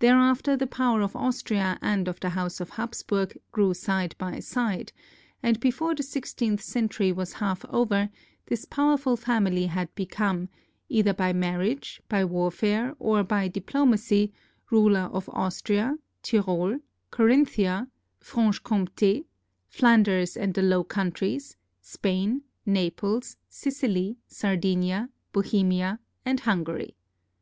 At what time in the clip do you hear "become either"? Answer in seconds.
9.94-11.14